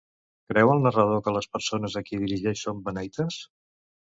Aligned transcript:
Creu 0.53 0.71
el 0.75 0.79
narrador 0.87 1.21
que 1.27 1.33
les 1.35 1.49
persones 1.57 1.99
a 2.01 2.03
qui 2.09 2.19
es 2.21 2.25
dirigeix 2.25 2.65
són 2.65 2.81
beneites? 2.89 3.41